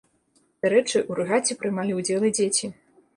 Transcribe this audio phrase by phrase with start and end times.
[0.65, 2.71] Дарэчы, у рэгаце прымалі ўдзел і дзеці.